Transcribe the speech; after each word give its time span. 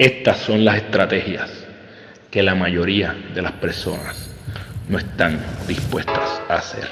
Estas 0.00 0.38
son 0.38 0.64
las 0.64 0.78
estrategias 0.78 1.50
que 2.30 2.42
la 2.42 2.54
mayoría 2.54 3.12
de 3.34 3.42
las 3.42 3.52
personas 3.52 4.30
no 4.88 4.96
están 4.96 5.44
dispuestas 5.68 6.40
a 6.48 6.54
hacer. 6.54 6.88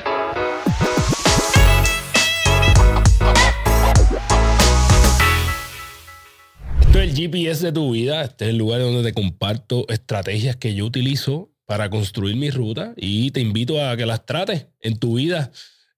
Esto 6.82 7.00
es 7.00 7.10
el 7.10 7.16
GPS 7.16 7.64
de 7.64 7.72
tu 7.72 7.92
vida. 7.92 8.24
Este 8.24 8.44
es 8.44 8.50
el 8.50 8.58
lugar 8.58 8.82
donde 8.82 9.02
te 9.02 9.14
comparto 9.14 9.86
estrategias 9.88 10.56
que 10.56 10.74
yo 10.74 10.84
utilizo 10.84 11.50
para 11.64 11.88
construir 11.88 12.36
mi 12.36 12.50
ruta 12.50 12.92
y 12.94 13.30
te 13.30 13.40
invito 13.40 13.82
a 13.82 13.96
que 13.96 14.04
las 14.04 14.26
trates 14.26 14.66
en 14.80 14.98
tu 14.98 15.14
vida. 15.14 15.50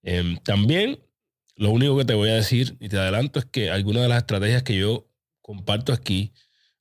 Em, 0.05 0.37
también 0.45 1.01
lo 1.57 1.73
único 1.73 1.99
que 1.99 2.05
te 2.05 2.15
voy 2.15 2.29
a 2.29 2.35
decir 2.35 2.77
y 2.79 2.89
te 2.89 2.99
adelanto 2.99 3.41
es 3.41 3.47
que 3.47 3.69
algunas 3.69 4.03
de 4.03 4.09
las 4.11 4.19
estrategias 4.19 4.63
que 4.63 4.77
yo 4.77 5.09
comparto 5.43 5.93
aquí 5.93 6.31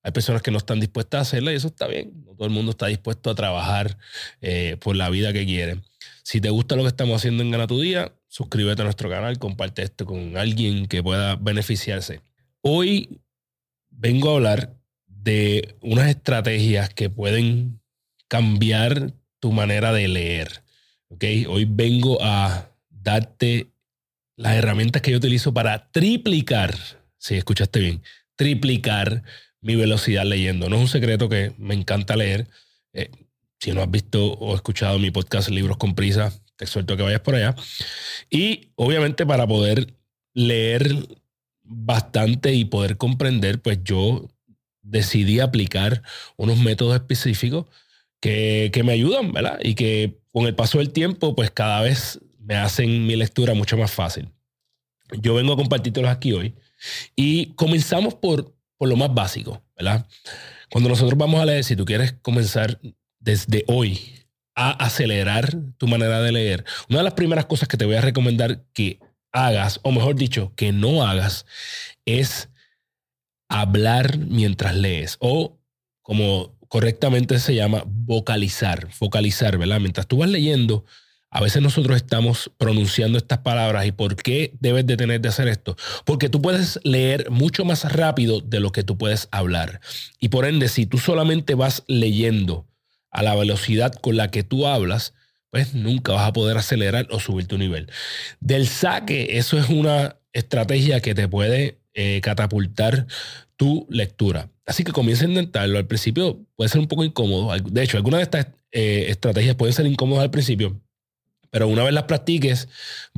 hay 0.01 0.11
personas 0.11 0.41
que 0.41 0.51
no 0.51 0.57
están 0.57 0.79
dispuestas 0.79 1.19
a 1.19 1.21
hacerla 1.21 1.51
y 1.51 1.55
eso 1.55 1.67
está 1.67 1.87
bien. 1.87 2.23
No 2.25 2.33
todo 2.33 2.47
el 2.47 2.53
mundo 2.53 2.71
está 2.71 2.87
dispuesto 2.87 3.29
a 3.29 3.35
trabajar 3.35 3.97
eh, 4.41 4.77
por 4.79 4.95
la 4.95 5.09
vida 5.09 5.33
que 5.33 5.45
quiere. 5.45 5.81
Si 6.23 6.39
te 6.39 6.49
gusta 6.49 6.75
lo 6.75 6.83
que 6.83 6.89
estamos 6.89 7.17
haciendo 7.17 7.43
en 7.43 7.51
Gana 7.51 7.67
tu 7.67 7.81
Día, 7.81 8.13
suscríbete 8.27 8.81
a 8.81 8.85
nuestro 8.85 9.09
canal, 9.09 9.39
comparte 9.39 9.81
esto 9.83 10.05
con 10.05 10.37
alguien 10.37 10.87
que 10.87 11.03
pueda 11.03 11.35
beneficiarse. 11.35 12.21
Hoy 12.61 13.19
vengo 13.89 14.29
a 14.29 14.35
hablar 14.35 14.75
de 15.07 15.75
unas 15.81 16.07
estrategias 16.07 16.89
que 16.93 17.09
pueden 17.09 17.81
cambiar 18.27 19.13
tu 19.39 19.51
manera 19.51 19.91
de 19.91 20.07
leer. 20.07 20.63
¿okay? 21.09 21.45
Hoy 21.45 21.65
vengo 21.65 22.19
a 22.21 22.71
darte 22.89 23.67
las 24.35 24.55
herramientas 24.55 25.01
que 25.01 25.11
yo 25.11 25.17
utilizo 25.17 25.53
para 25.53 25.91
triplicar, 25.91 26.73
si 27.17 27.35
escuchaste 27.35 27.79
bien, 27.79 28.01
triplicar 28.35 29.23
mi 29.61 29.75
velocidad 29.75 30.25
leyendo. 30.25 30.69
No 30.69 30.77
es 30.77 30.81
un 30.81 30.87
secreto 30.87 31.29
que 31.29 31.53
me 31.57 31.73
encanta 31.73 32.15
leer. 32.15 32.47
Eh, 32.93 33.09
si 33.59 33.71
no 33.71 33.81
has 33.81 33.91
visto 33.91 34.33
o 34.33 34.55
escuchado 34.55 34.99
mi 34.99 35.11
podcast 35.11 35.49
Libros 35.49 35.77
con 35.77 35.95
Prisa, 35.95 36.31
te 36.55 36.65
exhorto 36.65 36.93
a 36.93 36.97
que 36.97 37.03
vayas 37.03 37.21
por 37.21 37.35
allá. 37.35 37.55
Y 38.29 38.69
obviamente 38.75 39.25
para 39.25 39.47
poder 39.47 39.93
leer 40.33 40.95
bastante 41.63 42.53
y 42.53 42.65
poder 42.65 42.97
comprender, 42.97 43.61
pues 43.61 43.79
yo 43.83 44.29
decidí 44.81 45.39
aplicar 45.39 46.01
unos 46.37 46.57
métodos 46.57 46.95
específicos 46.95 47.65
que, 48.19 48.71
que 48.73 48.83
me 48.83 48.93
ayudan, 48.93 49.31
¿verdad? 49.31 49.59
Y 49.61 49.75
que 49.75 50.19
con 50.31 50.45
el 50.45 50.55
paso 50.55 50.77
del 50.79 50.91
tiempo, 50.91 51.35
pues 51.35 51.51
cada 51.51 51.81
vez 51.81 52.19
me 52.39 52.55
hacen 52.55 53.05
mi 53.05 53.15
lectura 53.15 53.53
mucho 53.53 53.77
más 53.77 53.91
fácil. 53.91 54.29
Yo 55.21 55.33
vengo 55.33 55.53
a 55.53 55.57
compartírtelos 55.57 56.09
aquí 56.09 56.33
hoy. 56.33 56.55
Y 57.15 57.47
comenzamos 57.53 58.15
por 58.15 58.55
por 58.79 58.87
lo 58.87 58.95
más 58.95 59.13
básico, 59.13 59.61
¿verdad? 59.75 60.07
Cuando 60.71 60.89
nosotros 60.89 61.17
vamos 61.17 61.41
a 61.41 61.45
leer, 61.45 61.65
si 61.65 61.75
tú 61.75 61.83
quieres 61.83 62.13
comenzar 62.21 62.79
desde 63.19 63.65
hoy 63.67 64.15
a 64.55 64.71
acelerar 64.71 65.53
tu 65.77 65.85
manera 65.87 66.21
de 66.21 66.31
leer, 66.31 66.65
una 66.89 66.99
de 66.99 67.03
las 67.03 67.13
primeras 67.13 67.45
cosas 67.45 67.67
que 67.67 67.75
te 67.75 67.83
voy 67.85 67.95
a 67.95 68.01
recomendar 68.01 68.63
que 68.73 68.99
hagas, 69.33 69.81
o 69.83 69.91
mejor 69.91 70.15
dicho, 70.15 70.53
que 70.55 70.71
no 70.71 71.05
hagas, 71.05 71.45
es 72.05 72.49
hablar 73.49 74.17
mientras 74.17 74.75
lees 74.75 75.17
o 75.19 75.59
como 76.01 76.57
correctamente 76.69 77.37
se 77.39 77.55
llama 77.55 77.83
vocalizar, 77.85 78.87
vocalizar, 78.97 79.57
¿verdad? 79.57 79.81
Mientras 79.81 80.07
tú 80.07 80.17
vas 80.17 80.29
leyendo, 80.29 80.85
a 81.31 81.41
veces 81.41 81.61
nosotros 81.61 81.97
estamos 81.97 82.51
pronunciando 82.57 83.17
estas 83.17 83.39
palabras 83.39 83.85
y 83.85 83.91
por 83.91 84.15
qué 84.15 84.53
debes 84.59 84.85
de 84.87 84.97
tener 84.97 85.21
de 85.21 85.29
hacer 85.29 85.47
esto. 85.47 85.75
Porque 86.05 86.29
tú 86.29 86.41
puedes 86.41 86.79
leer 86.83 87.29
mucho 87.29 87.65
más 87.65 87.91
rápido 87.91 88.41
de 88.41 88.59
lo 88.59 88.71
que 88.71 88.83
tú 88.83 88.97
puedes 88.97 89.27
hablar. 89.31 89.79
Y 90.19 90.29
por 90.29 90.45
ende, 90.45 90.69
si 90.69 90.85
tú 90.85 90.97
solamente 90.97 91.53
vas 91.55 91.83
leyendo 91.87 92.67
a 93.11 93.21
la 93.21 93.35
velocidad 93.35 93.93
con 93.93 94.17
la 94.17 94.31
que 94.31 94.43
tú 94.43 94.65
hablas, 94.67 95.13
pues 95.51 95.73
nunca 95.73 96.13
vas 96.13 96.27
a 96.27 96.33
poder 96.33 96.57
acelerar 96.57 97.07
o 97.11 97.19
subir 97.19 97.47
tu 97.47 97.57
nivel. 97.57 97.91
Del 98.39 98.67
saque, 98.67 99.37
eso 99.37 99.57
es 99.57 99.69
una 99.69 100.17
estrategia 100.33 100.99
que 101.01 101.15
te 101.15 101.27
puede 101.27 101.79
eh, 101.93 102.21
catapultar 102.21 103.07
tu 103.55 103.87
lectura. 103.89 104.49
Así 104.65 104.83
que 104.83 104.91
comienza 104.91 105.25
a 105.25 105.29
intentarlo. 105.29 105.77
Al 105.77 105.87
principio 105.87 106.45
puede 106.55 106.69
ser 106.69 106.79
un 106.79 106.87
poco 106.87 107.03
incómodo. 107.03 107.55
De 107.57 107.83
hecho, 107.83 107.97
algunas 107.97 108.19
de 108.19 108.23
estas 108.23 108.47
eh, 108.71 109.05
estrategias 109.09 109.55
pueden 109.55 109.73
ser 109.73 109.87
incómodas 109.87 110.23
al 110.23 110.31
principio, 110.31 110.79
pero 111.49 111.67
una 111.67 111.83
vez 111.83 111.93
las 111.93 112.03
practiques, 112.03 112.67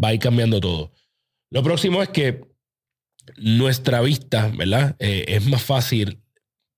va 0.02 0.10
a 0.10 0.14
ir 0.14 0.20
cambiando 0.20 0.60
todo. 0.60 0.92
Lo 1.50 1.64
próximo 1.64 2.02
es 2.02 2.10
que 2.10 2.42
nuestra 3.38 4.02
vista, 4.02 4.52
¿verdad? 4.56 4.96
Eh, 5.00 5.26
es 5.28 5.46
más 5.46 5.62
fácil 5.62 6.22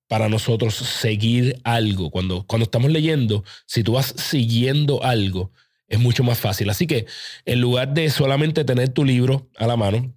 para 0.08 0.30
nosotros 0.30 0.76
seguir 0.76 1.60
algo. 1.64 2.10
Cuando, 2.12 2.46
cuando 2.46 2.66
estamos 2.66 2.92
leyendo, 2.92 3.44
si 3.66 3.84
tú 3.84 3.94
vas 3.94 4.14
siguiendo 4.18 5.04
algo, 5.04 5.52
es 5.88 6.00
mucho 6.00 6.24
más 6.24 6.40
fácil. 6.40 6.70
Así 6.70 6.88
que 6.88 7.06
en 7.46 7.62
lugar 7.62 7.94
de 7.94 8.10
solamente 8.10 8.64
tener 8.64 8.90
tu 8.90 9.06
libro 9.06 9.50
a 9.58 9.68
la 9.68 9.76
mano 9.76 10.16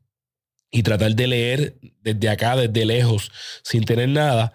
y 0.70 0.82
tratar 0.82 1.14
de 1.14 1.26
leer 1.26 1.78
desde 2.02 2.28
acá, 2.28 2.56
desde 2.56 2.84
lejos, 2.84 3.30
sin 3.62 3.84
tener 3.84 4.08
nada, 4.08 4.52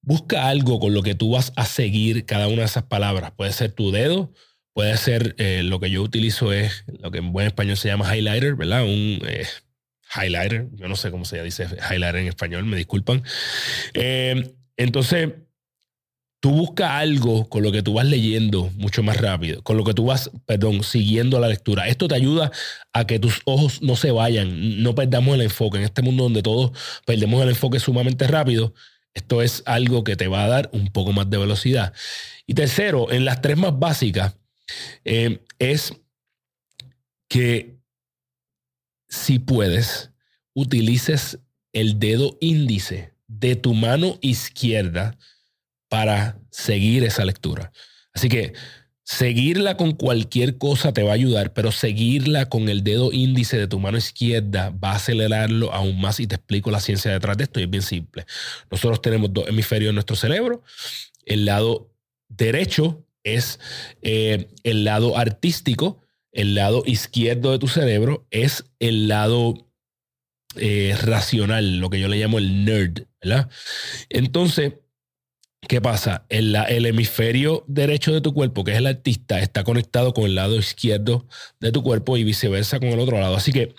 busca 0.00 0.48
algo 0.48 0.80
con 0.80 0.94
lo 0.94 1.02
que 1.02 1.14
tú 1.14 1.32
vas 1.32 1.52
a 1.56 1.64
seguir 1.64 2.26
cada 2.26 2.48
una 2.48 2.62
de 2.62 2.66
esas 2.66 2.84
palabras. 2.84 3.32
Puede 3.36 3.52
ser 3.52 3.72
tu 3.72 3.90
dedo, 3.90 4.32
Puede 4.74 4.96
ser, 4.96 5.34
eh, 5.38 5.62
lo 5.62 5.80
que 5.80 5.90
yo 5.90 6.02
utilizo 6.02 6.52
es 6.52 6.84
lo 7.00 7.10
que 7.10 7.18
en 7.18 7.32
buen 7.32 7.46
español 7.46 7.76
se 7.76 7.88
llama 7.88 8.16
highlighter, 8.16 8.54
¿verdad? 8.54 8.84
Un 8.84 9.20
eh, 9.26 9.46
highlighter, 10.16 10.68
yo 10.72 10.88
no 10.88 10.96
sé 10.96 11.10
cómo 11.10 11.24
se 11.24 11.42
dice 11.42 11.66
highlighter 11.90 12.22
en 12.22 12.28
español, 12.28 12.64
me 12.64 12.76
disculpan. 12.76 13.22
Eh, 13.92 14.54
entonces, 14.76 15.28
tú 16.40 16.50
buscas 16.50 16.90
algo 16.90 17.48
con 17.48 17.62
lo 17.62 17.70
que 17.70 17.82
tú 17.82 17.94
vas 17.94 18.06
leyendo 18.06 18.70
mucho 18.76 19.02
más 19.02 19.18
rápido, 19.18 19.62
con 19.62 19.76
lo 19.76 19.84
que 19.84 19.94
tú 19.94 20.06
vas, 20.06 20.30
perdón, 20.46 20.82
siguiendo 20.82 21.38
la 21.38 21.48
lectura. 21.48 21.86
Esto 21.86 22.08
te 22.08 22.14
ayuda 22.14 22.50
a 22.92 23.06
que 23.06 23.18
tus 23.18 23.42
ojos 23.44 23.82
no 23.82 23.94
se 23.94 24.10
vayan, 24.10 24.82
no 24.82 24.94
perdamos 24.94 25.34
el 25.34 25.42
enfoque. 25.42 25.78
En 25.78 25.84
este 25.84 26.02
mundo 26.02 26.24
donde 26.24 26.42
todos 26.42 26.72
perdemos 27.04 27.42
el 27.42 27.50
enfoque 27.50 27.78
sumamente 27.78 28.26
rápido, 28.26 28.74
esto 29.14 29.42
es 29.42 29.62
algo 29.66 30.02
que 30.02 30.16
te 30.16 30.28
va 30.28 30.44
a 30.44 30.48
dar 30.48 30.70
un 30.72 30.88
poco 30.88 31.12
más 31.12 31.28
de 31.28 31.38
velocidad. 31.38 31.92
Y 32.46 32.54
tercero, 32.54 33.12
en 33.12 33.24
las 33.24 33.40
tres 33.42 33.56
más 33.58 33.78
básicas, 33.78 34.34
eh, 35.04 35.44
es 35.58 35.94
que 37.28 37.76
si 39.08 39.38
puedes, 39.38 40.10
utilices 40.54 41.38
el 41.72 41.98
dedo 41.98 42.36
índice 42.40 43.14
de 43.26 43.56
tu 43.56 43.74
mano 43.74 44.18
izquierda 44.20 45.16
para 45.88 46.38
seguir 46.50 47.04
esa 47.04 47.24
lectura. 47.24 47.72
Así 48.14 48.28
que 48.28 48.52
seguirla 49.04 49.76
con 49.76 49.92
cualquier 49.92 50.58
cosa 50.58 50.92
te 50.92 51.02
va 51.02 51.10
a 51.10 51.14
ayudar, 51.14 51.52
pero 51.52 51.72
seguirla 51.72 52.48
con 52.48 52.68
el 52.68 52.84
dedo 52.84 53.12
índice 53.12 53.58
de 53.58 53.66
tu 53.66 53.78
mano 53.78 53.98
izquierda 53.98 54.70
va 54.70 54.92
a 54.92 54.96
acelerarlo 54.96 55.72
aún 55.72 56.00
más 56.00 56.20
y 56.20 56.26
te 56.26 56.36
explico 56.36 56.70
la 56.70 56.80
ciencia 56.80 57.10
detrás 57.10 57.36
de 57.36 57.44
esto 57.44 57.60
y 57.60 57.64
es 57.64 57.70
bien 57.70 57.82
simple. 57.82 58.26
Nosotros 58.70 59.02
tenemos 59.02 59.32
dos 59.32 59.48
hemisferios 59.48 59.90
en 59.90 59.96
nuestro 59.96 60.16
cerebro. 60.16 60.62
El 61.24 61.44
lado 61.44 61.90
derecho 62.28 63.04
es 63.24 63.60
eh, 64.02 64.48
el 64.62 64.84
lado 64.84 65.16
artístico, 65.16 66.00
el 66.32 66.54
lado 66.54 66.82
izquierdo 66.86 67.52
de 67.52 67.58
tu 67.58 67.68
cerebro 67.68 68.26
es 68.30 68.64
el 68.78 69.08
lado 69.08 69.68
eh, 70.56 70.96
racional, 71.02 71.78
lo 71.78 71.90
que 71.90 72.00
yo 72.00 72.08
le 72.08 72.18
llamo 72.18 72.38
el 72.38 72.64
nerd, 72.64 73.04
¿verdad? 73.22 73.50
Entonces, 74.08 74.74
¿qué 75.66 75.80
pasa? 75.80 76.26
El, 76.28 76.54
el, 76.54 76.86
hemisferio 76.86 77.64
derecho 77.68 78.12
de 78.12 78.20
tu 78.20 78.34
cuerpo, 78.34 78.64
que 78.64 78.72
es 78.72 78.78
el 78.78 78.86
artista, 78.86 79.40
está 79.40 79.64
conectado 79.64 80.12
con 80.12 80.24
el 80.24 80.34
lado 80.34 80.56
izquierdo 80.56 81.26
de 81.60 81.72
tu 81.72 81.82
cuerpo 81.82 82.16
y 82.16 82.24
viceversa 82.24 82.80
con 82.80 82.88
el 82.88 83.00
otro 83.00 83.18
lado. 83.18 83.36
Así 83.36 83.52
que, 83.52 83.74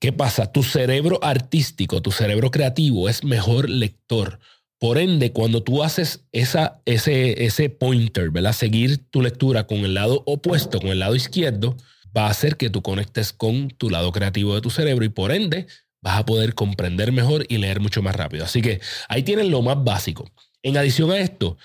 ¿qué 0.00 0.12
pasa? 0.12 0.50
Tu 0.50 0.62
cerebro 0.62 1.20
artístico, 1.22 2.02
tu 2.02 2.10
cerebro 2.10 2.50
creativo 2.50 3.08
es 3.08 3.22
mejor 3.22 3.68
lector 3.68 4.40
por 4.80 4.96
ende, 4.96 5.30
cuando 5.32 5.62
tú 5.62 5.82
haces 5.82 6.24
esa, 6.32 6.80
ese, 6.86 7.44
ese 7.44 7.68
pointer, 7.68 8.30
¿verdad? 8.30 8.54
Seguir 8.54 8.96
tu 9.10 9.20
lectura 9.20 9.66
con 9.66 9.80
el 9.80 9.92
lado 9.92 10.22
opuesto, 10.24 10.80
con 10.80 10.88
el 10.88 11.00
lado 11.00 11.14
izquierdo, 11.14 11.76
va 12.16 12.26
a 12.26 12.30
hacer 12.30 12.56
que 12.56 12.70
tú 12.70 12.80
conectes 12.80 13.34
con 13.34 13.68
tu 13.68 13.90
lado 13.90 14.10
creativo 14.10 14.54
de 14.54 14.62
tu 14.62 14.70
cerebro 14.70 15.04
y 15.04 15.10
por 15.10 15.32
ende 15.32 15.66
vas 16.00 16.18
a 16.18 16.24
poder 16.24 16.54
comprender 16.54 17.12
mejor 17.12 17.44
y 17.50 17.58
leer 17.58 17.78
mucho 17.78 18.00
más 18.00 18.16
rápido. 18.16 18.46
Así 18.46 18.62
que 18.62 18.80
ahí 19.10 19.22
tienen 19.22 19.50
lo 19.50 19.60
más 19.60 19.84
básico. 19.84 20.30
En 20.62 20.78
adición 20.78 21.10
a 21.10 21.18
esto, 21.18 21.58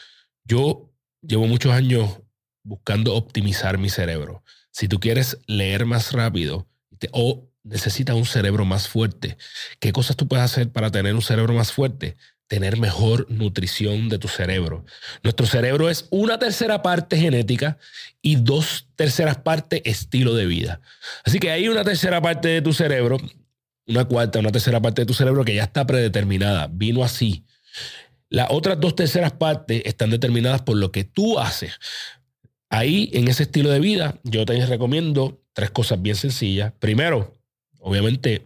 yo 0.43 0.91
llevo 1.21 1.47
muchos 1.47 1.71
años 1.71 2.19
buscando 2.63 3.15
optimizar 3.15 3.77
mi 3.77 3.89
cerebro. 3.89 4.43
Si 4.71 4.89
tú 4.89 4.99
quieres 4.99 5.37
leer 5.47 5.85
más 5.85 6.11
rápido 6.11 6.67
o 7.13 7.47
necesitas 7.63 8.17
un 8.17 8.25
cerebro 8.25 8.65
más 8.65 8.89
fuerte, 8.89 9.37
¿qué 9.79 9.93
cosas 9.93 10.17
tú 10.17 10.27
puedes 10.27 10.43
hacer 10.43 10.69
para 10.69 10.91
tener 10.91 11.15
un 11.15 11.21
cerebro 11.21 11.53
más 11.53 11.71
fuerte? 11.71 12.17
Tener 12.47 12.77
mejor 12.77 13.25
nutrición 13.29 14.09
de 14.09 14.19
tu 14.19 14.27
cerebro. 14.27 14.85
Nuestro 15.23 15.45
cerebro 15.45 15.89
es 15.89 16.07
una 16.11 16.37
tercera 16.37 16.81
parte 16.81 17.17
genética 17.17 17.77
y 18.21 18.35
dos 18.35 18.87
terceras 18.95 19.37
partes 19.37 19.81
estilo 19.83 20.35
de 20.35 20.45
vida. 20.45 20.81
Así 21.23 21.39
que 21.39 21.51
hay 21.51 21.67
una 21.67 21.83
tercera 21.83 22.21
parte 22.21 22.49
de 22.49 22.61
tu 22.61 22.73
cerebro, 22.73 23.17
una 23.87 24.05
cuarta, 24.05 24.39
una 24.39 24.51
tercera 24.51 24.79
parte 24.79 25.01
de 25.01 25.05
tu 25.05 25.13
cerebro 25.13 25.43
que 25.43 25.55
ya 25.55 25.63
está 25.63 25.85
predeterminada, 25.85 26.67
vino 26.71 27.03
así. 27.03 27.45
Las 28.29 28.47
otras 28.51 28.79
dos 28.79 28.95
terceras 28.95 29.33
partes 29.33 29.81
están 29.85 30.09
determinadas 30.09 30.61
por 30.61 30.77
lo 30.77 30.91
que 30.91 31.03
tú 31.03 31.39
haces. 31.39 31.73
Ahí, 32.69 33.09
en 33.13 33.27
ese 33.27 33.43
estilo 33.43 33.69
de 33.69 33.79
vida, 33.79 34.19
yo 34.23 34.45
te 34.45 34.65
recomiendo 34.65 35.41
tres 35.53 35.71
cosas 35.71 36.01
bien 36.01 36.15
sencillas. 36.15 36.73
Primero, 36.79 37.33
obviamente, 37.79 38.43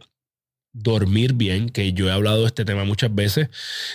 dormir 0.82 1.34
bien, 1.34 1.70
que 1.70 1.94
yo 1.94 2.08
he 2.08 2.12
hablado 2.12 2.42
de 2.42 2.48
este 2.48 2.66
tema 2.66 2.84
muchas 2.84 3.14
veces. 3.14 3.50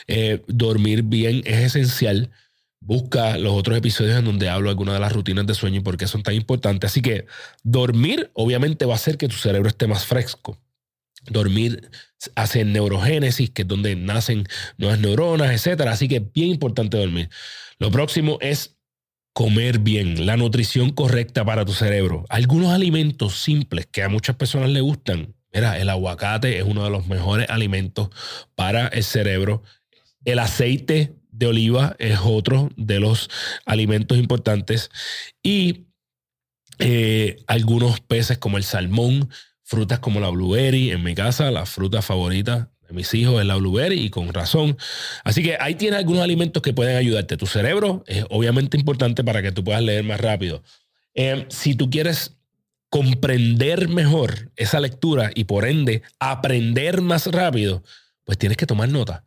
Eh, 0.07 0.43
dormir 0.47 1.03
bien 1.03 1.43
es 1.45 1.75
esencial. 1.75 2.31
Busca 2.81 3.39
los 3.39 3.55
otros 3.55 3.79
episodios 3.79 4.19
en 4.19 4.27
donde 4.27 4.49
hablo 4.49 4.69
algunas 4.69 4.95
de 4.95 5.01
las 5.01 5.13
rutinas 5.13 5.47
de 5.47 5.55
sueño 5.55 5.81
y 5.81 5.83
por 5.83 5.97
qué 5.97 6.07
son 6.07 6.23
tan 6.23 6.35
importantes. 6.35 6.91
Así 6.91 7.01
que 7.01 7.27
dormir 7.63 8.31
obviamente 8.35 8.85
va 8.85 8.93
a 8.93 8.97
hacer 8.97 9.17
que 9.17 9.29
tu 9.29 9.37
cerebro 9.37 9.69
esté 9.69 9.87
más 9.87 10.05
fresco. 10.05 10.59
Dormir 11.27 11.91
hace 12.35 12.65
neurogénesis, 12.65 13.51
que 13.51 13.63
es 13.63 13.69
donde 13.69 13.97
nacen 13.97 14.47
nuevas 14.77 14.99
neuronas, 14.99 15.67
etc. 15.67 15.83
Así 15.83 16.09
que 16.09 16.17
es 16.17 16.33
bien 16.33 16.51
importante 16.51 16.99
dormir. 16.99 17.31
Lo 17.79 17.91
próximo 17.91 18.39
es 18.43 18.77
comer 19.35 19.81
bien, 19.81 20.27
la 20.27 20.37
nutrición 20.37 20.91
correcta 20.91 21.45
para 21.45 21.65
tu 21.65 21.73
cerebro. 21.73 22.25
Algunos 22.29 22.73
alimentos 22.73 23.35
simples 23.35 23.87
que 23.87 24.03
a 24.03 24.09
muchas 24.09 24.37
personas 24.37 24.71
les 24.71 24.83
gustan. 24.83 25.35
Mira, 25.55 25.79
el 25.79 25.89
aguacate 25.89 26.59
es 26.59 26.65
uno 26.65 26.83
de 26.83 26.91
los 26.91 27.07
mejores 27.07 27.49
alimentos 27.49 28.11
para 28.57 28.89
el 28.89 29.05
cerebro. 29.05 29.63
El 30.25 30.41
aceite 30.41 31.15
de 31.31 31.47
oliva 31.47 31.95
es 32.01 32.19
otro 32.23 32.71
de 32.77 32.99
los 32.99 33.31
alimentos 33.65 34.19
importantes. 34.19 34.91
Y 35.43 35.87
eh, 36.81 37.37
algunos 37.47 38.01
peces 38.01 38.37
como 38.39 38.57
el 38.57 38.65
salmón, 38.65 39.31
frutas 39.63 40.01
como 40.01 40.19
la 40.19 40.29
blueberry. 40.31 40.91
En 40.91 41.05
mi 41.05 41.15
casa, 41.15 41.53
la 41.53 41.67
fruta 41.67 42.03
favorita 42.03 42.73
de 42.89 42.95
mis 42.95 43.15
hijos 43.15 43.41
es 43.41 43.47
la 43.47 43.55
blueberry 43.55 44.01
y 44.01 44.11
con 44.11 44.35
razón. 44.35 44.77
Así 45.23 45.43
que 45.45 45.57
ahí 45.61 45.77
tienes 45.77 46.01
algunos 46.01 46.23
alimentos 46.23 46.63
que 46.63 46.73
pueden 46.73 46.97
ayudarte. 46.97 47.37
Tu 47.37 47.47
cerebro 47.47 48.03
es 48.09 48.25
obviamente 48.31 48.77
importante 48.77 49.23
para 49.23 49.41
que 49.41 49.53
tú 49.53 49.63
puedas 49.63 49.83
leer 49.83 50.03
más 50.03 50.21
rápido. 50.21 50.65
Eh, 51.15 51.47
si 51.49 51.77
tú 51.77 51.91
quieres 51.91 52.37
comprender 52.95 53.89
mejor 53.89 54.53
esa 54.55 54.79
lectura 54.79 55.33
y 55.35 55.45
por 55.45 55.65
ende 55.65 56.03
aprender 56.21 57.01
más 57.01 57.27
rápido, 57.27 57.83
pues 58.23 58.39
tienes 58.39 58.57
que 58.57 58.67
tomar 58.67 58.89
nota. 58.89 59.25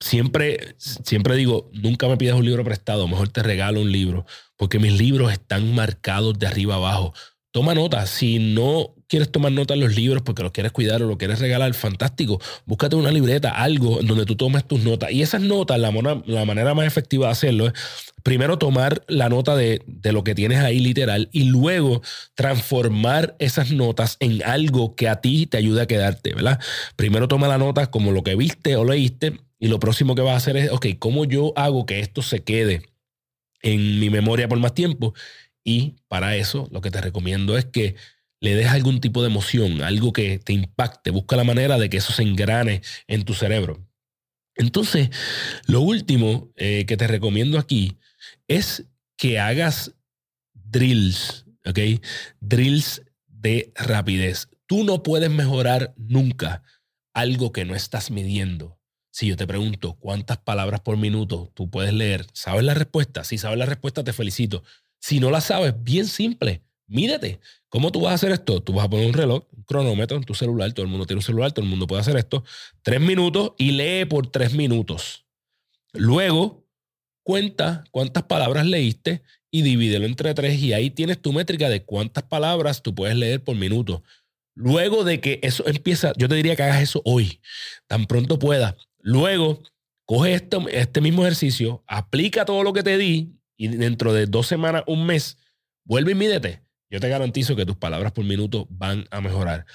Siempre, 0.00 0.74
siempre 0.76 1.34
digo, 1.34 1.70
nunca 1.72 2.08
me 2.08 2.18
pidas 2.18 2.36
un 2.36 2.44
libro 2.44 2.62
prestado, 2.62 3.08
mejor 3.08 3.30
te 3.30 3.42
regalo 3.42 3.80
un 3.80 3.90
libro, 3.90 4.26
porque 4.58 4.78
mis 4.78 4.92
libros 4.98 5.32
están 5.32 5.74
marcados 5.74 6.38
de 6.38 6.46
arriba 6.46 6.74
abajo. 6.74 7.14
Toma 7.54 7.72
nota, 7.72 8.04
si 8.06 8.40
no 8.40 8.96
quieres 9.06 9.30
tomar 9.30 9.52
nota 9.52 9.74
en 9.74 9.80
los 9.80 9.94
libros 9.94 10.24
porque 10.24 10.42
los 10.42 10.50
quieres 10.50 10.72
cuidar 10.72 11.00
o 11.04 11.06
los 11.06 11.16
quieres 11.18 11.38
regalar, 11.38 11.72
fantástico. 11.74 12.40
Búscate 12.66 12.96
una 12.96 13.12
libreta, 13.12 13.50
algo 13.50 14.00
en 14.00 14.08
donde 14.08 14.24
tú 14.24 14.34
tomes 14.34 14.66
tus 14.66 14.80
notas. 14.82 15.12
Y 15.12 15.22
esas 15.22 15.40
notas, 15.40 15.78
la, 15.78 15.92
la 16.26 16.44
manera 16.46 16.74
más 16.74 16.84
efectiva 16.84 17.26
de 17.26 17.32
hacerlo 17.32 17.68
es 17.68 17.72
primero 18.24 18.58
tomar 18.58 19.04
la 19.06 19.28
nota 19.28 19.54
de, 19.54 19.82
de, 19.86 20.10
lo 20.10 20.24
que 20.24 20.34
tienes 20.34 20.58
ahí 20.58 20.80
literal 20.80 21.28
y 21.30 21.44
luego 21.44 22.02
transformar 22.34 23.36
esas 23.38 23.70
notas 23.70 24.16
en 24.18 24.42
algo 24.42 24.96
que 24.96 25.08
a 25.08 25.20
ti 25.20 25.46
te 25.46 25.56
ayude 25.56 25.82
a 25.82 25.86
quedarte, 25.86 26.34
¿verdad? 26.34 26.58
Primero 26.96 27.28
toma 27.28 27.46
la 27.46 27.58
nota 27.58 27.88
como 27.88 28.10
lo 28.10 28.24
que 28.24 28.34
viste 28.34 28.74
o 28.74 28.84
leíste 28.84 29.38
y 29.60 29.68
lo 29.68 29.78
próximo 29.78 30.16
que 30.16 30.22
vas 30.22 30.34
a 30.34 30.38
hacer 30.38 30.56
es, 30.56 30.72
ok, 30.72 30.86
¿cómo 30.98 31.24
yo 31.24 31.52
hago 31.54 31.86
que 31.86 32.00
esto 32.00 32.20
se 32.20 32.42
quede 32.42 32.82
en 33.62 34.00
mi 34.00 34.10
memoria 34.10 34.48
por 34.48 34.58
más 34.58 34.74
tiempo? 34.74 35.14
Y 35.64 35.96
para 36.08 36.36
eso 36.36 36.68
lo 36.70 36.80
que 36.80 36.90
te 36.90 37.00
recomiendo 37.00 37.56
es 37.56 37.64
que 37.64 37.96
le 38.40 38.54
des 38.54 38.68
algún 38.68 39.00
tipo 39.00 39.22
de 39.22 39.28
emoción, 39.28 39.82
algo 39.82 40.12
que 40.12 40.38
te 40.38 40.52
impacte, 40.52 41.10
busca 41.10 41.34
la 41.34 41.44
manera 41.44 41.78
de 41.78 41.88
que 41.88 41.96
eso 41.96 42.12
se 42.12 42.22
engrane 42.22 42.82
en 43.06 43.24
tu 43.24 43.32
cerebro. 43.32 43.86
Entonces, 44.54 45.08
lo 45.66 45.80
último 45.80 46.52
eh, 46.56 46.84
que 46.86 46.96
te 46.96 47.06
recomiendo 47.06 47.58
aquí 47.58 47.96
es 48.46 48.84
que 49.16 49.38
hagas 49.38 49.94
drills, 50.52 51.46
¿ok? 51.64 51.78
Drills 52.40 53.02
de 53.26 53.72
rapidez. 53.74 54.48
Tú 54.66 54.84
no 54.84 55.02
puedes 55.02 55.30
mejorar 55.30 55.94
nunca 55.96 56.62
algo 57.14 57.52
que 57.52 57.64
no 57.64 57.74
estás 57.74 58.10
midiendo. 58.10 58.78
Si 59.10 59.28
yo 59.28 59.36
te 59.36 59.46
pregunto 59.46 59.94
cuántas 59.94 60.38
palabras 60.38 60.80
por 60.80 60.96
minuto 60.96 61.50
tú 61.54 61.70
puedes 61.70 61.92
leer, 61.92 62.26
¿sabes 62.32 62.64
la 62.64 62.74
respuesta? 62.74 63.22
Si 63.22 63.38
sabes 63.38 63.58
la 63.58 63.66
respuesta, 63.66 64.02
te 64.02 64.12
felicito. 64.12 64.64
Si 65.06 65.20
no 65.20 65.30
la 65.30 65.42
sabes, 65.42 65.74
bien 65.84 66.06
simple, 66.06 66.62
mídete. 66.86 67.38
¿Cómo 67.68 67.92
tú 67.92 68.00
vas 68.00 68.12
a 68.12 68.14
hacer 68.14 68.32
esto? 68.32 68.62
Tú 68.62 68.72
vas 68.72 68.86
a 68.86 68.88
poner 68.88 69.06
un 69.06 69.12
reloj, 69.12 69.44
un 69.54 69.62
cronómetro 69.64 70.16
en 70.16 70.24
tu 70.24 70.32
celular, 70.32 70.72
todo 70.72 70.86
el 70.86 70.90
mundo 70.90 71.04
tiene 71.04 71.18
un 71.18 71.22
celular, 71.22 71.52
todo 71.52 71.62
el 71.62 71.68
mundo 71.68 71.86
puede 71.86 72.00
hacer 72.00 72.16
esto, 72.16 72.42
tres 72.80 73.02
minutos 73.02 73.52
y 73.58 73.72
lee 73.72 74.06
por 74.06 74.28
tres 74.28 74.54
minutos. 74.54 75.26
Luego, 75.92 76.66
cuenta 77.22 77.84
cuántas 77.90 78.22
palabras 78.22 78.64
leíste 78.64 79.22
y 79.50 79.60
divídelo 79.60 80.06
entre 80.06 80.32
tres 80.32 80.58
y 80.58 80.72
ahí 80.72 80.88
tienes 80.88 81.20
tu 81.20 81.34
métrica 81.34 81.68
de 81.68 81.84
cuántas 81.84 82.24
palabras 82.24 82.82
tú 82.82 82.94
puedes 82.94 83.14
leer 83.14 83.44
por 83.44 83.56
minuto. 83.56 84.02
Luego 84.54 85.04
de 85.04 85.20
que 85.20 85.38
eso 85.42 85.66
empieza, 85.66 86.14
yo 86.16 86.30
te 86.30 86.34
diría 86.34 86.56
que 86.56 86.62
hagas 86.62 86.80
eso 86.80 87.02
hoy, 87.04 87.42
tan 87.88 88.06
pronto 88.06 88.38
puedas. 88.38 88.74
Luego, 89.00 89.64
coge 90.06 90.48
este 90.70 91.00
mismo 91.02 91.24
ejercicio, 91.24 91.84
aplica 91.86 92.46
todo 92.46 92.62
lo 92.62 92.72
que 92.72 92.82
te 92.82 92.96
di 92.96 93.34
y 93.56 93.68
dentro 93.68 94.12
de 94.12 94.26
dos 94.26 94.46
semanas, 94.46 94.84
un 94.86 95.06
mes, 95.06 95.36
vuelve 95.84 96.12
y 96.12 96.14
mídete 96.14 96.64
yo 96.94 97.00
te 97.00 97.08
garantizo 97.08 97.56
que 97.56 97.66
tus 97.66 97.76
palabras 97.76 98.12
por 98.12 98.24
minuto 98.24 98.68
van 98.70 99.08
a 99.10 99.20
mejorar. 99.20 99.66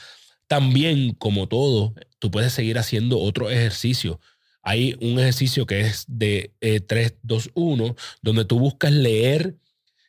También, 0.47 1.13
como 1.15 1.49
todo, 1.49 1.93
tú 2.17 2.31
puedes 2.31 2.53
seguir 2.53 2.77
haciendo 2.77 3.19
otro 3.19 3.49
ejercicio. 3.49 4.21
Hay 4.61 4.95
un 5.01 5.19
ejercicio 5.19 5.65
que 5.65 5.81
es 5.81 6.05
de 6.07 6.53
3, 6.87 7.15
2, 7.21 7.51
1, 7.55 7.95
donde 8.21 8.45
tú 8.45 8.57
buscas 8.57 8.93
leer 8.93 9.57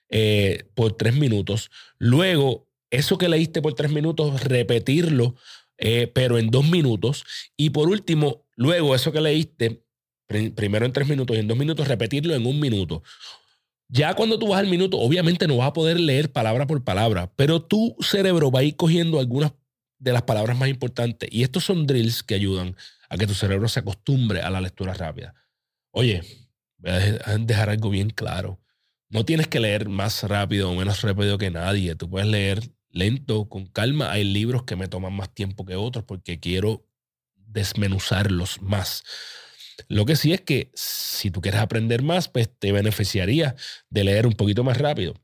eh, 0.08 0.62
por 0.74 0.92
3 0.92 1.14
minutos. 1.14 1.72
Luego, 1.98 2.68
eso 2.90 3.18
que 3.18 3.28
leíste 3.28 3.60
por 3.60 3.74
3 3.74 3.90
minutos, 3.90 4.44
repetirlo, 4.44 5.34
eh, 5.78 6.06
pero 6.14 6.38
en 6.38 6.52
2 6.52 6.70
minutos. 6.70 7.24
Y 7.56 7.70
por 7.70 7.88
último, 7.88 8.46
luego 8.54 8.94
eso 8.94 9.10
que 9.10 9.20
leíste, 9.20 9.82
primero 10.28 10.86
en 10.86 10.92
3 10.92 11.08
minutos 11.08 11.36
y 11.36 11.40
en 11.40 11.48
2 11.48 11.58
minutos, 11.58 11.88
repetirlo 11.88 12.36
en 12.36 12.46
un 12.46 12.60
minuto. 12.60 13.02
Ya 13.92 14.14
cuando 14.14 14.38
tú 14.38 14.48
vas 14.48 14.60
al 14.60 14.68
minuto, 14.68 14.98
obviamente 14.98 15.48
no 15.48 15.56
vas 15.56 15.68
a 15.68 15.72
poder 15.72 15.98
leer 15.98 16.30
palabra 16.30 16.66
por 16.66 16.84
palabra, 16.84 17.32
pero 17.34 17.60
tu 17.60 17.96
cerebro 18.00 18.50
va 18.50 18.60
a 18.60 18.62
ir 18.62 18.76
cogiendo 18.76 19.18
algunas 19.18 19.52
de 19.98 20.12
las 20.12 20.22
palabras 20.22 20.56
más 20.56 20.68
importantes. 20.68 21.28
Y 21.32 21.42
estos 21.42 21.64
son 21.64 21.86
drills 21.86 22.22
que 22.22 22.34
ayudan 22.36 22.76
a 23.08 23.16
que 23.16 23.26
tu 23.26 23.34
cerebro 23.34 23.68
se 23.68 23.80
acostumbre 23.80 24.42
a 24.42 24.50
la 24.50 24.60
lectura 24.60 24.94
rápida. 24.94 25.34
Oye, 25.90 26.22
voy 26.78 26.92
a 26.92 27.36
dejar 27.38 27.70
algo 27.70 27.90
bien 27.90 28.10
claro. 28.10 28.60
No 29.08 29.24
tienes 29.24 29.48
que 29.48 29.58
leer 29.58 29.88
más 29.88 30.22
rápido 30.22 30.70
o 30.70 30.74
menos 30.76 31.02
rápido 31.02 31.36
que 31.36 31.50
nadie. 31.50 31.96
Tú 31.96 32.08
puedes 32.08 32.28
leer 32.28 32.70
lento, 32.90 33.48
con 33.48 33.66
calma. 33.66 34.12
Hay 34.12 34.22
libros 34.22 34.62
que 34.62 34.76
me 34.76 34.86
toman 34.86 35.14
más 35.14 35.34
tiempo 35.34 35.64
que 35.64 35.74
otros 35.74 36.04
porque 36.04 36.38
quiero 36.38 36.86
desmenuzarlos 37.34 38.62
más. 38.62 39.02
Lo 39.88 40.04
que 40.04 40.16
sí 40.16 40.32
es 40.32 40.40
que 40.40 40.70
si 40.74 41.30
tú 41.30 41.40
quieres 41.40 41.60
aprender 41.60 42.02
más, 42.02 42.28
pues 42.28 42.48
te 42.58 42.72
beneficiaría 42.72 43.56
de 43.88 44.04
leer 44.04 44.26
un 44.26 44.34
poquito 44.34 44.64
más 44.64 44.78
rápido. 44.78 45.14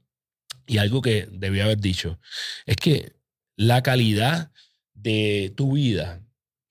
Y 0.66 0.78
algo 0.78 1.02
que 1.02 1.28
debí 1.30 1.60
haber 1.60 1.78
dicho 1.78 2.18
es 2.66 2.76
que 2.76 3.12
la 3.56 3.82
calidad 3.82 4.50
de 4.94 5.52
tu 5.56 5.72
vida 5.72 6.22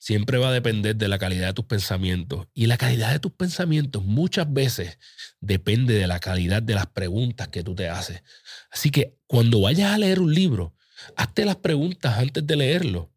siempre 0.05 0.37
va 0.37 0.49
a 0.49 0.53
depender 0.53 0.95
de 0.95 1.07
la 1.07 1.17
calidad 1.17 1.47
de 1.47 1.53
tus 1.53 1.65
pensamientos. 1.65 2.47
Y 2.53 2.67
la 2.67 2.77
calidad 2.77 3.11
de 3.11 3.19
tus 3.19 3.31
pensamientos 3.31 4.03
muchas 4.03 4.51
veces 4.53 4.99
depende 5.39 5.95
de 5.95 6.05
la 6.05 6.19
calidad 6.19 6.61
de 6.61 6.75
las 6.75 6.85
preguntas 6.85 7.47
que 7.47 7.63
tú 7.63 7.73
te 7.73 7.89
haces. 7.89 8.21
Así 8.69 8.91
que 8.91 9.17
cuando 9.25 9.61
vayas 9.61 9.91
a 9.91 9.97
leer 9.97 10.19
un 10.19 10.31
libro, 10.31 10.75
hazte 11.15 11.43
las 11.43 11.55
preguntas 11.55 12.19
antes 12.19 12.45
de 12.45 12.55
leerlo. 12.55 13.11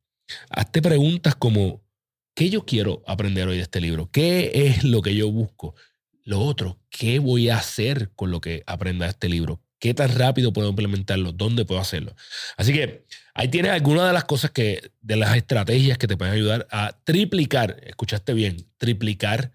Hazte 0.49 0.81
preguntas 0.81 1.35
como, 1.35 1.83
¿Qué 2.39 2.51
yo 2.51 2.65
quiero 2.65 3.03
aprender 3.05 3.49
hoy 3.49 3.57
de 3.57 3.63
este 3.63 3.81
libro? 3.81 4.11
¿Qué 4.13 4.53
es 4.55 4.85
lo 4.85 5.03
que 5.03 5.13
yo 5.13 5.29
busco? 5.29 5.75
Lo 6.23 6.39
otro, 6.39 6.79
¿qué 6.89 7.19
voy 7.19 7.49
a 7.49 7.57
hacer 7.57 8.13
con 8.15 8.31
lo 8.31 8.41
que 8.41 8.63
aprenda 8.65 9.09
este 9.09 9.29
libro? 9.29 9.61
¿Qué 9.81 9.93
tan 9.93 10.17
rápido 10.17 10.53
puedo 10.53 10.69
implementarlo? 10.69 11.33
¿Dónde 11.33 11.65
puedo 11.65 11.81
hacerlo? 11.81 12.15
Así 12.57 12.73
que 12.73 13.05
ahí 13.35 13.49
tienes 13.49 13.73
algunas 13.73 14.07
de 14.07 14.13
las 14.13 14.23
cosas 14.23 14.53
que, 14.53 14.93
de 15.01 15.17
las 15.17 15.37
estrategias 15.37 15.99
que 15.99 16.07
te 16.07 16.17
pueden 16.17 16.33
ayudar 16.33 16.69
a 16.71 16.97
triplicar, 17.03 17.81
escuchaste 17.85 18.35
bien, 18.35 18.69
triplicar 18.77 19.51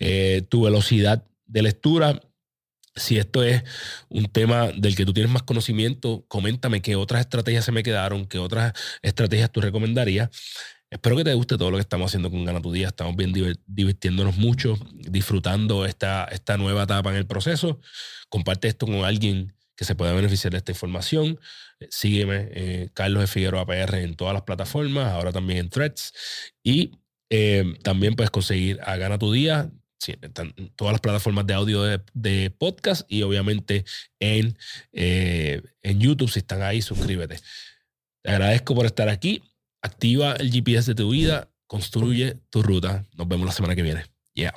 eh, 0.00 0.42
tu 0.48 0.62
velocidad 0.62 1.24
de 1.46 1.62
lectura. 1.62 2.20
Si 2.96 3.16
esto 3.16 3.44
es 3.44 3.62
un 4.08 4.26
tema 4.26 4.72
del 4.72 4.96
que 4.96 5.06
tú 5.06 5.12
tienes 5.12 5.32
más 5.32 5.44
conocimiento, 5.44 6.24
coméntame 6.26 6.82
qué 6.82 6.96
otras 6.96 7.20
estrategias 7.20 7.64
se 7.64 7.70
me 7.70 7.84
quedaron, 7.84 8.26
qué 8.26 8.38
otras 8.38 8.72
estrategias 9.02 9.52
tú 9.52 9.60
recomendarías. 9.60 10.30
Espero 10.94 11.16
que 11.16 11.24
te 11.24 11.34
guste 11.34 11.58
todo 11.58 11.72
lo 11.72 11.76
que 11.76 11.80
estamos 11.80 12.08
haciendo 12.08 12.30
con 12.30 12.44
Gana 12.44 12.62
tu 12.62 12.70
Día. 12.70 12.86
Estamos 12.86 13.16
bien 13.16 13.32
divirtiéndonos 13.66 14.36
mucho, 14.36 14.78
disfrutando 14.94 15.86
esta, 15.86 16.24
esta 16.26 16.56
nueva 16.56 16.84
etapa 16.84 17.10
en 17.10 17.16
el 17.16 17.26
proceso. 17.26 17.80
Comparte 18.28 18.68
esto 18.68 18.86
con 18.86 19.04
alguien 19.04 19.52
que 19.74 19.84
se 19.84 19.96
pueda 19.96 20.12
beneficiar 20.12 20.52
de 20.52 20.58
esta 20.58 20.70
información. 20.70 21.40
Eh, 21.80 21.88
sígueme, 21.90 22.48
eh, 22.52 22.90
Carlos 22.94 23.22
de 23.22 23.26
Figueroa 23.26 23.66
PR 23.66 24.04
en 24.04 24.14
todas 24.14 24.34
las 24.34 24.44
plataformas, 24.44 25.12
ahora 25.12 25.32
también 25.32 25.58
en 25.58 25.68
Threads. 25.68 26.12
Y 26.62 26.92
eh, 27.28 27.74
también 27.82 28.14
puedes 28.14 28.30
conseguir 28.30 28.78
a 28.84 28.96
Gana 28.96 29.18
tu 29.18 29.32
Día. 29.32 29.72
En 30.06 30.70
todas 30.76 30.92
las 30.92 31.00
plataformas 31.00 31.44
de 31.46 31.54
audio 31.54 31.82
de, 31.82 32.50
podcast 32.50 33.10
y 33.10 33.22
obviamente 33.22 33.84
en, 34.20 34.56
en 34.92 36.00
YouTube. 36.00 36.30
Si 36.30 36.38
están 36.38 36.62
ahí, 36.62 36.82
suscríbete. 36.82 37.40
Te 38.22 38.30
agradezco 38.30 38.76
por 38.76 38.86
estar 38.86 39.08
aquí. 39.08 39.42
Activa 39.84 40.32
el 40.32 40.50
GPS 40.50 40.92
de 40.92 40.94
tu 40.94 41.10
vida. 41.10 41.50
Construye 41.66 42.38
tu 42.48 42.62
ruta. 42.62 43.04
Nos 43.18 43.28
vemos 43.28 43.46
la 43.46 43.52
semana 43.52 43.76
que 43.76 43.82
viene. 43.82 44.06
Yeah. 44.32 44.54